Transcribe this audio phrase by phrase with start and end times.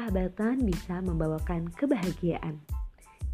[0.00, 2.56] persahabatan bisa membawakan kebahagiaan.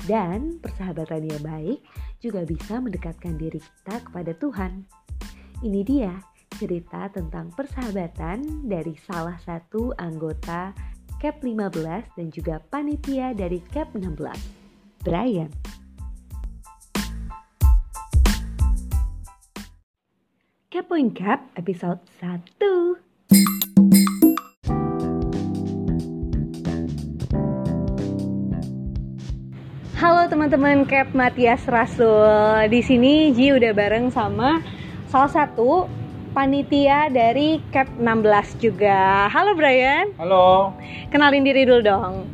[0.03, 1.79] Dan persahabatan yang baik
[2.19, 4.83] juga bisa mendekatkan diri kita kepada Tuhan.
[5.63, 6.19] Ini dia
[6.59, 10.75] cerita tentang persahabatan dari salah satu anggota
[11.23, 15.55] CAP 15 dan juga panitia dari CAP 16, Brian.
[20.67, 23.66] Kepoin Cap episode 1
[30.27, 32.67] Halo teman-teman Cap Matias Rasul.
[32.67, 34.59] Di sini Ji udah bareng sama
[35.07, 35.87] salah satu
[36.35, 39.31] panitia dari Cap 16 juga.
[39.31, 40.11] Halo Brian.
[40.19, 40.75] Halo,
[41.15, 42.27] Kenalin diri dulu dong.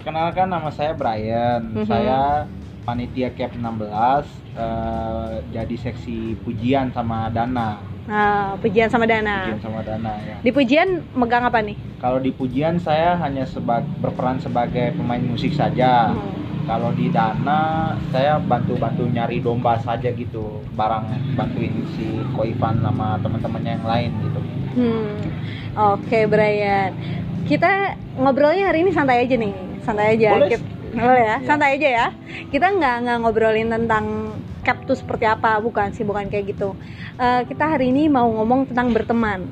[0.00, 1.68] perkenalkan nama saya Brian.
[1.68, 1.84] Mhm.
[1.84, 2.48] Saya
[2.88, 4.24] panitia CAP 16
[4.56, 7.76] eh, jadi seksi pujian sama Dana.
[8.08, 9.52] Nah, pujian sama Dana.
[9.52, 10.40] Pujian sama Dana ya.
[10.40, 11.76] Di pujian megang apa nih?
[12.00, 16.08] Kalau di pujian saya hanya sebag- berperan sebagai pemain musik saja.
[16.08, 16.43] Hmm.
[16.64, 20.64] Kalau di Dana saya bantu-bantu nyari domba saja gitu.
[20.72, 21.04] Barang
[21.36, 24.40] bantuin si Koivan sama teman-temannya yang lain gitu.
[24.74, 25.14] Hmm.
[25.94, 26.96] Oke, Brian.
[27.44, 29.52] Kita ngobrolnya hari ini santai aja nih.
[29.84, 30.30] Santai aja.
[30.34, 30.50] Boleh.
[30.56, 31.36] Kita- boleh ya?
[31.36, 31.36] Ya.
[31.44, 32.06] Santai aja ya.
[32.48, 34.04] Kita nggak nggak ngobrolin tentang
[34.64, 36.72] cap tuh seperti apa, bukan sih, bukan kayak gitu.
[37.20, 39.44] Eh, kita hari ini mau ngomong tentang berteman.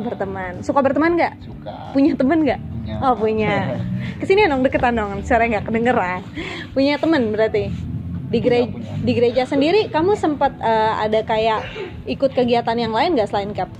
[0.00, 0.64] Berteman.
[0.64, 1.44] Suka berteman nggak?
[1.44, 1.92] Suka.
[1.92, 2.60] Punya temen nggak?
[2.94, 3.06] Punya.
[3.10, 3.54] Oh punya.
[4.20, 6.20] Ke sini dong deketan dong, suaranya nggak kedengeran.
[6.70, 7.70] Punya temen berarti.
[8.30, 8.92] Di gereja, punya.
[8.98, 11.60] di gereja sendiri, kamu sempat eh, ada kayak
[12.08, 13.70] ikut kegiatan yang lain nggak selain cap?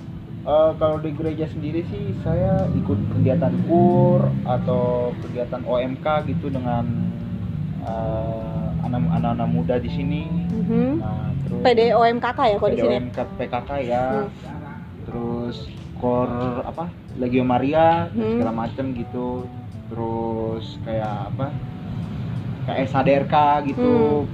[0.44, 6.84] Eh, kalau di gereja sendiri sih saya ikut kegiatan kur atau kegiatan OMK gitu dengan
[8.94, 10.22] anak- anak-anak muda di sini.
[10.52, 10.86] Mhm.
[11.00, 12.88] Nah, terus PDOMKK ya kalau di sini.
[12.88, 14.04] PDOMK PKK ya.
[14.12, 14.28] Hmm.
[15.04, 15.56] Terus
[15.98, 16.28] kor
[16.64, 16.90] apa?
[17.18, 18.38] Legio Maria Hmm.
[18.38, 19.46] segala macem gitu.
[19.90, 21.46] Terus kayak apa?
[22.64, 23.34] Kayak SADRK
[23.70, 24.24] gitu.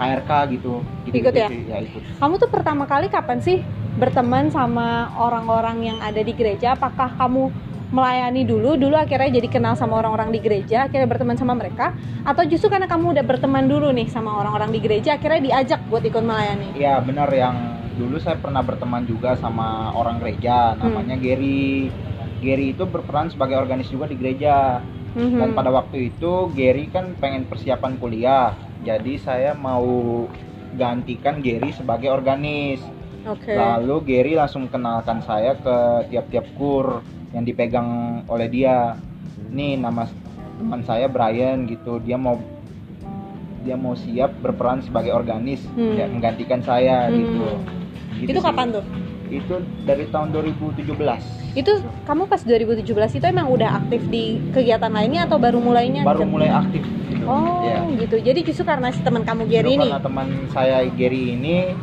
[0.00, 0.74] KRK gitu.
[1.04, 1.20] gitu Hmm.
[1.20, 1.48] Ikut ya?
[1.48, 2.02] sih, ya ikut.
[2.16, 3.60] Kamu tuh pertama kali kapan sih
[4.00, 6.72] berteman sama orang-orang yang ada di gereja?
[6.72, 7.52] Apakah kamu
[7.90, 11.92] melayani dulu, dulu akhirnya jadi kenal sama orang-orang di gereja, akhirnya berteman sama mereka?
[12.22, 16.06] Atau justru karena kamu udah berteman dulu nih sama orang-orang di gereja, akhirnya diajak buat
[16.06, 16.70] ikut melayani?
[16.78, 21.92] Iya benar yang dulu saya pernah berteman juga sama orang gereja namanya Gary.
[22.40, 24.80] Gary itu berperan sebagai organis juga di gereja.
[25.12, 25.36] Mhm.
[25.36, 28.56] Dan pada waktu itu Gary kan pengen persiapan kuliah.
[28.80, 30.24] Jadi saya mau
[30.72, 32.80] gantikan Gary sebagai organis.
[33.28, 33.52] Oke.
[33.52, 37.04] Lalu Gary langsung kenalkan saya ke tiap-tiap kur
[37.36, 38.96] yang dipegang oleh dia.
[39.52, 40.08] Nih nama
[40.56, 42.00] teman saya Brian gitu.
[42.00, 42.40] Dia mau
[43.60, 45.92] dia mau siap berperan sebagai organis Hmm.
[45.92, 47.16] ya, menggantikan saya Hmm.
[47.20, 47.44] gitu.
[48.20, 48.46] Gitu Itu sih.
[48.46, 48.84] kapan tuh?
[49.30, 51.22] Itu dari tahun 2017.
[51.52, 51.72] Itu
[52.04, 52.82] kamu pas 2017
[53.12, 56.02] itu emang udah aktif di kegiatan lainnya atau baru mulainya?
[56.02, 56.30] Baru gitu?
[56.30, 56.82] mulai aktif.
[56.82, 57.24] gitu.
[57.24, 57.78] Oh Ya.
[57.96, 58.16] gitu.
[58.18, 59.86] Jadi justru karena si teman kamu Gary ini.
[59.86, 61.74] karena teman saya Gary ini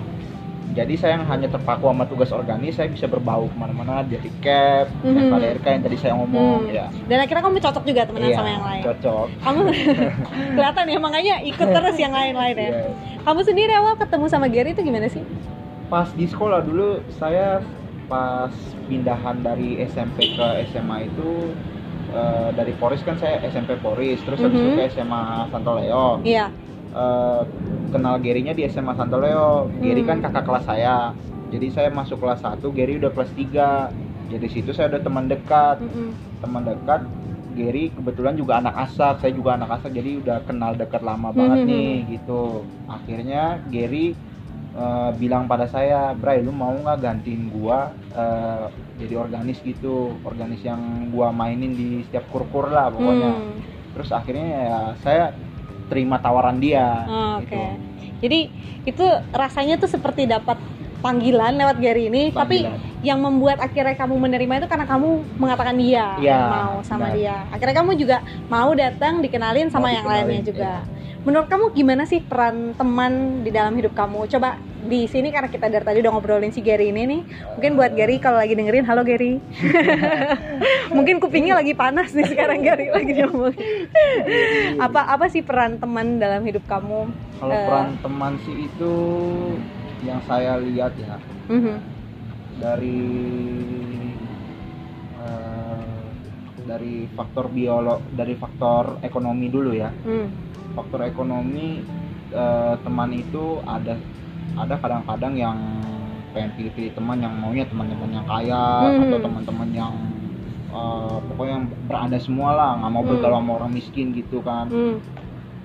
[0.69, 4.87] jadi saya yang hanya terpaku sama tugas organis saya bisa berbau ke mana-mana jadi cap
[5.01, 5.31] Mhm.
[5.31, 6.69] KDRK yang tadi saya ngomong Hmm.
[6.69, 8.83] ya Dan akhirnya kamu cocok juga temenan Iya, sama yang lain.
[8.85, 9.59] cocok Kamu
[10.53, 12.69] kelihatan ya makanya ikut terus yang lain-lain ya.
[12.69, 12.91] Iya.
[13.19, 15.23] Kamu sendiri awal ketemu sama Gary itu gimana sih?
[15.87, 17.63] Pas di sekolah dulu saya
[18.07, 18.51] pas
[18.87, 21.51] pindahan dari SMP ke SMA itu
[22.09, 24.77] eh, dari Poris kan saya SMP Poris terus habis itu Mhm.
[24.77, 26.47] ke SMA Santo Leo Iya.
[26.87, 27.41] Eh,
[27.91, 29.67] kenal Gary-nya di SMA Santo Leo.
[29.77, 30.09] Gary Hmm.
[30.09, 31.11] kan kakak kelas saya.
[31.47, 33.91] Jadi saya masuk kelas 1, Gary udah kelas 3.
[34.27, 35.77] Jadi situ saya udah teman dekat.
[35.79, 36.11] Mm-mm.
[36.39, 37.01] Teman dekat
[37.53, 41.59] Gary kebetulan juga anak asak, saya juga anak asak jadi udah kenal dekat lama banget
[41.63, 41.69] Mhm.
[41.69, 42.43] nih gitu.
[42.87, 44.15] Akhirnya Gary
[44.77, 48.65] eh, bilang pada saya, "Bray, lu mau nggak gantiin gua eh,
[48.97, 50.79] jadi organis gitu, organis yang
[51.09, 53.57] gua mainin di setiap kur-kur lah pokoknya." Hmm.
[53.91, 55.23] Terus akhirnya ya saya
[55.87, 57.47] terima tawaran dia Oh, Oke.
[57.47, 57.61] gitu.
[58.17, 58.39] Jadi
[58.83, 60.57] itu rasanya tuh seperti dapat
[60.97, 63.05] panggilan lewat Gary ini, tapi Panggilan.
[63.05, 67.15] yang membuat akhirnya kamu menerima itu karena kamu mengatakan dia Iya, mau sama benar.
[67.15, 67.35] dia.
[67.47, 70.71] Akhirnya kamu juga mau datang dikenalin sama Mau yang dikenalin, lainnya juga.
[70.81, 71.21] iya.
[71.21, 74.25] Menurut kamu gimana sih peran teman di dalam hidup kamu?
[74.27, 77.21] Coba di sini karena kita dari tadi udah ngobrolin si Gary ini nih.
[77.57, 79.41] Mungkin buat Gary kalau lagi dengerin, halo Gary.
[80.95, 83.55] Mungkin kupingnya lagi panas nih sekarang Gary lagi ngomong.
[84.77, 87.09] apa apa sih peran teman dalam hidup kamu?
[87.37, 87.65] Kalau Eh.
[87.65, 88.93] peran teman sih itu
[89.99, 91.17] yang saya lihat ya
[91.49, 91.75] Mhm.
[92.57, 92.99] dari
[95.17, 96.05] eh,
[96.61, 99.89] dari faktor biolog, dari faktor ekonomi dulu ya.
[100.03, 100.29] Hmm.
[100.73, 101.81] Faktor ekonomi
[102.27, 103.95] eh, teman itu ada
[104.57, 105.57] ada kadang-kadang yang
[106.33, 109.01] pengen pilih-pilih teman yang maunya teman-teman yang kaya Mhm.
[109.07, 109.93] atau teman-teman yang
[110.69, 113.11] uh, pokoknya yang berada semua lah nggak mau Hmm.
[113.11, 114.97] bergaul sama orang miskin gitu kan Hmm.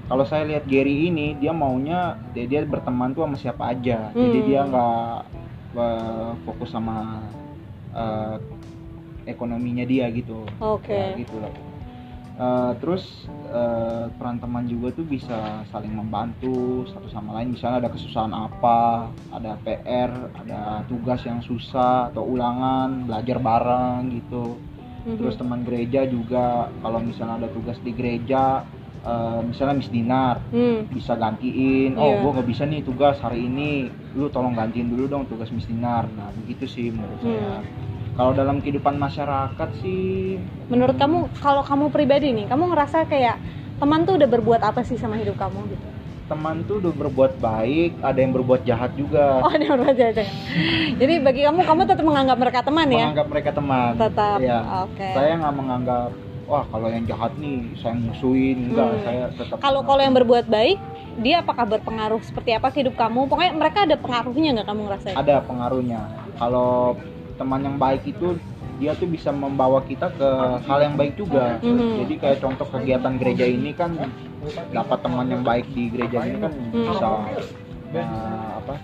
[0.07, 4.39] kalau saya lihat Gary ini dia maunya dia, dia berteman tuh sama siapa aja jadi
[4.39, 4.49] Hmm.
[4.49, 5.11] dia nggak
[5.75, 7.21] uh, fokus sama
[7.93, 8.37] uh,
[9.25, 10.93] ekonominya dia gitu Oke.
[10.93, 11.53] Ya, gitu lah
[12.33, 13.05] Uh, terus
[13.47, 15.37] uh, peran teman juga tuh bisa
[15.69, 22.09] saling membantu satu sama lain misalnya ada kesusahan apa ada PR ada tugas yang susah
[22.09, 24.57] atau ulangan belajar bareng gitu
[25.03, 25.19] Mhm.
[25.19, 26.47] terus teman gereja juga
[26.79, 28.63] kalau misalnya ada tugas di gereja
[29.03, 30.87] uh, misalnya Miss Dinar Hmm.
[30.89, 32.23] bisa gantiin oh Iya.
[32.23, 36.09] gua nggak bisa nih tugas hari ini lu tolong gantiin dulu dong tugas Miss Dinar
[36.09, 37.92] nah begitu sih menurut saya Hmm.
[38.13, 40.37] Kalau dalam kehidupan masyarakat sih
[40.69, 43.37] Menurut kamu, kalau kamu pribadi nih, kamu ngerasa kayak
[43.77, 45.89] teman tuh udah berbuat apa sih sama hidup kamu gitu?
[46.23, 50.25] teman tuh udah berbuat baik ada yang berbuat jahat juga Oh, ada orang aja.
[50.97, 53.05] Jadi bagi kamu, kamu tetap menganggap mereka teman ya?
[53.05, 54.39] menganggap mereka teman Tetap.
[54.41, 54.59] Iya.
[54.89, 55.09] Oke.
[55.13, 56.09] saya nggak menganggap
[56.49, 59.03] wah kalau yang jahat nih saya musuhin enggak Hmm.
[59.05, 60.79] saya tetap Kalau kalau yang berbuat baik,
[61.21, 63.29] dia apakah berpengaruh seperti apa ke hidup kamu?
[63.29, 65.17] Pokoknya mereka ada pengaruhnya nggak kamu ngerasain?
[65.19, 66.01] ada pengaruhnya
[66.41, 66.97] kalau
[67.35, 68.37] teman yang baik itu
[68.77, 70.29] dia tuh bisa membawa kita ke
[70.65, 72.03] hal yang baik juga Mhm.
[72.03, 73.95] jadi kayak contoh kegiatan gereja ini kan
[74.71, 76.87] dapat teman yang baik di gereja ini kan Hmm.
[76.89, 77.09] bisa
[77.93, 78.05] eh,
[78.57, 78.75] apa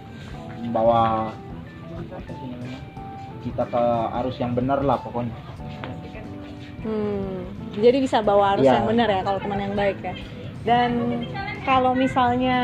[0.60, 1.32] membawa
[3.40, 3.82] kita ke
[4.20, 5.34] arus yang benar lah pokoknya
[6.78, 7.42] Hmm,
[7.74, 8.78] jadi bisa bawa arus Iya.
[8.78, 10.14] yang benar ya kalau teman yang baik ya.
[10.62, 10.90] Dan
[11.66, 12.58] kalau misalnya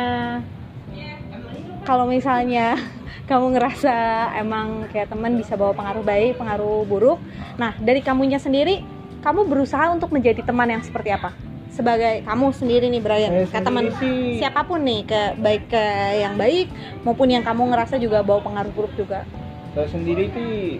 [1.83, 2.79] kalau misalnya
[3.25, 3.95] kamu ngerasa
[4.37, 7.19] emang kayak teman bisa bawa pengaruh baik, pengaruh buruk.
[7.57, 8.85] Nah, dari kamunya sendiri,
[9.21, 11.33] kamu berusaha untuk menjadi teman yang seperti apa?
[11.73, 15.85] Sebagai kamu sendiri nih Brian, Saya ke teman sih- siapa pun nih, ke baik ke
[16.21, 16.69] yang baik
[17.03, 19.25] maupun yang kamu ngerasa juga bawa pengaruh buruk juga.
[19.75, 20.79] saya sendiri sih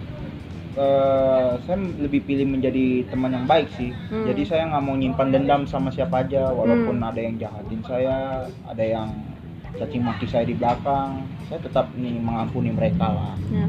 [0.71, 4.23] eh, saya lebih pilih menjadi teman yang baik sih Hmm.
[4.23, 7.07] jadi saya nggak mau nyimpan dendam sama siapa aja walaupun Hmm.
[7.07, 8.15] ada yang jahatin saya
[8.63, 9.07] ada yang
[9.75, 13.67] caci maki saya di belakang saya tetap nih mengampuni mereka lah Ya.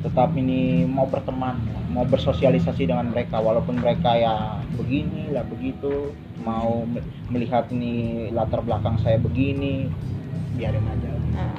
[0.00, 4.34] tetap ini mau berteman mau bersosialisasi dengan mereka walaupun mereka ya
[4.72, 7.92] begini lah begitu mau me- melihat ini
[8.30, 9.90] latar belakang saya begini
[10.54, 11.54] biarin aja Nah,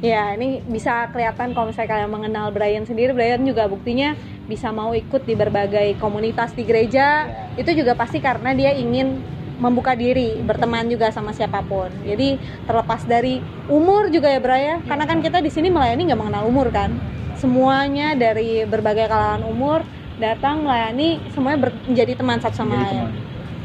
[0.00, 4.16] Ya, ini bisa kelihatan kalau misalnya kalian mengenal Brian sendiri, Brian juga buktinya
[4.48, 7.28] bisa mau ikut di berbagai komunitas di gereja.
[7.28, 7.52] Ya.
[7.52, 9.20] Itu juga pasti karena dia ingin
[9.60, 11.92] membuka diri, berteman juga sama siapa pun.
[12.02, 16.48] Jadi terlepas dari umur juga ya, Brian, karena kan kita di sini melayani nggak mengenal
[16.48, 16.96] umur kan.
[17.36, 19.84] Semuanya dari berbagai kalangan umur
[20.16, 23.06] datang melayani, semuanya ber- menjadi teman satu sama lain.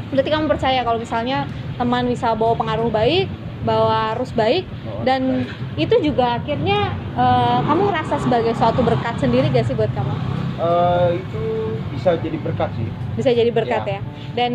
[0.06, 3.26] berarti kamu percaya kalau misalnya teman bisa bawa pengaruh baik
[3.66, 4.62] bawa arus baik
[5.02, 5.42] dan
[5.74, 10.14] itu juga akhirnya eh, kamu rasa sebagai suatu berkat sendiri gak sih buat kamu?
[10.56, 11.42] Eh, itu
[11.90, 12.86] bisa jadi berkat sih.
[13.18, 13.98] Bisa jadi berkat Ya.
[13.98, 14.00] ya.
[14.32, 14.52] Dan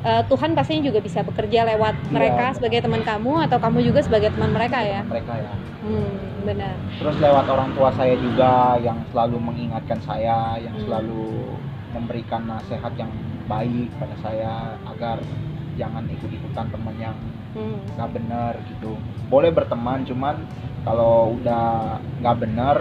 [0.00, 2.56] eh, Tuhan pastinya juga bisa bekerja lewat Iya, mereka benar.
[2.56, 6.12] sebagai teman kamu atau kamu juga sebagai teman mereka ya mereka ya hmm,
[6.42, 10.84] benar terus lewat orang tua saya juga yang selalu mengingatkan saya yang Hmm.
[10.84, 11.24] selalu
[11.90, 13.10] memberikan nasihat yang
[13.44, 14.52] baik pada saya
[14.86, 15.18] agar
[15.74, 17.16] jangan ikut-ikutan teman yang
[17.52, 17.98] hmm.
[17.98, 18.94] nggak benar gitu
[19.26, 20.36] boleh berteman cuman
[20.80, 22.76] kalau udah nggak benar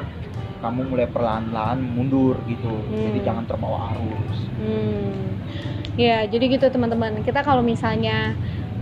[0.60, 3.02] kamu mulai perlahan-lahan mundur gitu Hmm.
[3.02, 5.26] jadi jangan terbawa arus Hmm.
[6.00, 7.20] Ya, jadi gitu teman-teman.
[7.28, 8.32] Kita kalau misalnya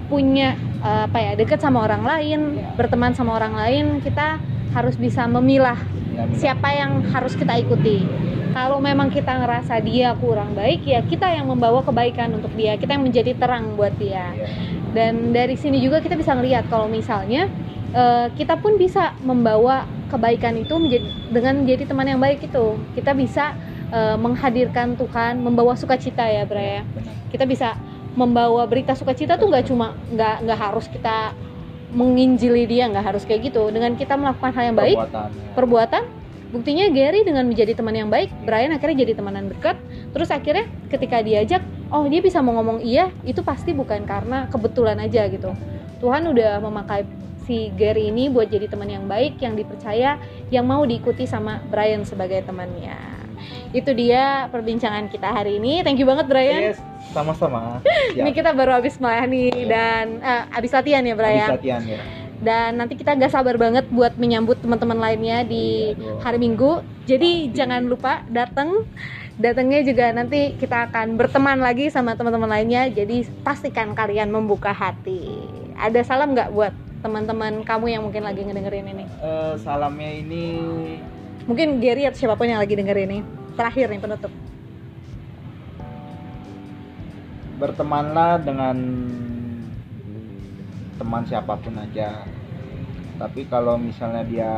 [0.06, 0.54] punya
[0.86, 2.70] eh, apa ya, dekat sama orang lain, Ya.
[2.78, 4.38] berteman sama orang lain, kita
[4.78, 5.82] harus bisa memilah
[6.14, 8.06] Ya, siapa yang harus kita ikuti.
[8.54, 12.98] Kalau memang kita ngerasa dia kurang baik, ya kita yang membawa kebaikan untuk dia, kita
[12.98, 14.34] yang menjadi terang buat dia.
[14.34, 14.48] Iya.
[14.98, 17.50] Dan dari sini juga kita bisa melihat kalau misalnya
[17.94, 22.66] eh, kita pun bisa membawa kebaikan itu menjadi dengan menjadi teman yang baik itu.
[22.98, 23.54] Kita bisa
[23.92, 26.82] eh, menghadirkan Tuhan, membawa sukacita ya, Bra ya.
[27.32, 27.76] Kita bisa
[28.18, 31.38] membawa berita sukacita tuh nggak cuma nggak nggak harus kita
[31.94, 33.70] menginjili dia, nggak harus kayak gitu.
[33.70, 35.54] Dengan kita melakukan hal yang baik, Perbuatan, ya.
[35.56, 36.04] perbuatan
[36.48, 39.76] buktinya Gary dengan menjadi teman yang baik Brian akhirnya jadi temanan dekat
[40.16, 41.60] terus akhirnya ketika diajak
[41.92, 45.52] oh dia bisa mau ngomong iya itu pasti bukan karena kebetulan aja gitu
[46.00, 47.04] Tuhan udah memakai
[47.44, 52.08] si Gary ini buat jadi teman yang baik yang dipercaya yang mau diikuti sama Brian
[52.08, 53.17] sebagai temannya
[53.74, 56.80] itu dia perbincangan kita hari ini thank you banget Brian Yes,
[57.12, 57.84] sama-sama
[58.20, 59.68] ini kita baru habis melayani Iya.
[59.68, 62.00] dan eh, habis latihan ya Brian Habis latihan ya
[62.38, 66.22] dan nanti kita gak sabar banget buat menyambut teman-teman lainnya di dong.
[66.22, 66.86] hari Minggu.
[67.10, 68.86] Jadi jangan lupa datang.
[69.42, 72.94] Datangnya juga nanti kita akan berteman lagi sama teman-teman lainnya.
[72.94, 75.50] Jadi pastikan kalian membuka hati.
[75.82, 79.06] Ada salam nggak buat teman-teman kamu yang mungkin lagi ngedengerin ini?
[79.18, 80.46] Eh, salamnya ini
[81.48, 83.20] Mungkin Gary atau siapa pun yang lagi dengerin ini.
[83.58, 84.32] Terakhir nih penutup.
[87.58, 88.78] bertemanlah dengan
[90.98, 92.26] teman siapa pun aja.
[93.18, 94.52] Tapi kalau misalnya dia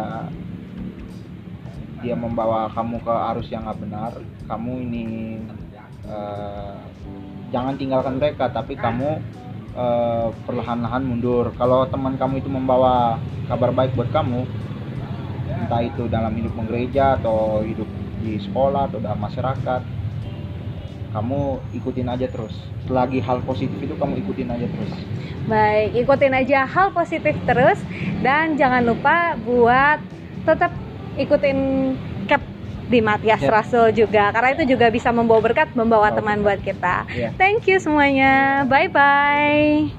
[2.03, 4.11] dia membawa kamu ke arus yang nggak benar
[4.47, 5.03] kamu ini
[6.07, 6.79] uh,
[7.51, 9.19] jangan tinggalkan mereka tapi kamu
[9.79, 11.55] uh, perlahan-lahan mundur.
[11.55, 13.15] Kalau teman kamu itu membawa
[13.47, 14.43] kabar baik buat kamu
[15.49, 17.87] entah itu dalam hidup menggereja atau hidup
[18.19, 19.81] di sekolah atau dalam masyarakat
[21.09, 21.41] kamu
[21.73, 22.53] ikutin aja terus.
[22.85, 24.93] Selagi hal positif itu kamu ikutin aja terus.
[25.49, 27.81] Baik ikutin aja hal positif terus.
[28.21, 29.97] Dan jangan lupa buat
[30.45, 30.69] tetap
[31.17, 31.57] ikutin
[32.29, 32.41] cap
[32.89, 33.53] di Matias yeah.
[33.53, 34.29] Rasul juga.
[34.29, 37.09] Karena itu juga bisa membawa berkat membawa oh, teman buat kita.
[37.09, 37.33] Yeah.
[37.41, 38.65] thank you semuanya.
[38.69, 39.89] Bye bye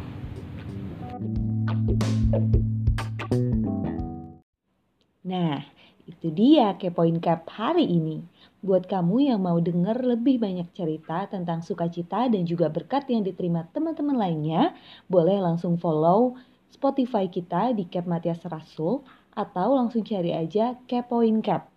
[5.20, 5.62] Nah,
[6.10, 8.20] itu dia kepoin cap hari ini.
[8.60, 13.64] Buat kamu yang mau denger lebih banyak cerita tentang sukacita dan juga berkat yang diterima
[13.70, 14.74] teman-teman lainnya,
[15.06, 16.36] boleh langsung follow
[16.68, 21.70] Spotify kita di Cap Matias Rasul atau langsung cari aja Kepoin Cap.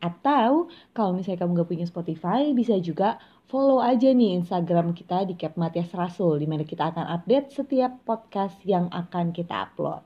[0.00, 5.38] Atau kalau misalnya kamu gak punya Spotify, bisa juga follow aja nih Instagram kita di
[5.38, 10.02] Cap Matias Rasul, di mana kita akan update setiap podcast yang akan kita upload.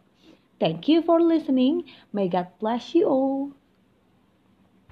[0.61, 1.89] Thank you for listening.
[2.13, 3.60] May God bless you all.